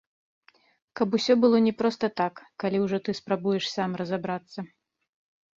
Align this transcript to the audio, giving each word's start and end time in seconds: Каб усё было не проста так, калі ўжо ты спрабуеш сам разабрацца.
Каб 1.01 1.17
усё 1.17 1.33
было 1.43 1.57
не 1.67 1.73
проста 1.81 2.09
так, 2.21 2.41
калі 2.63 2.77
ўжо 2.87 2.97
ты 3.09 3.15
спрабуеш 3.21 3.65
сам 3.75 3.89
разабрацца. 4.03 4.59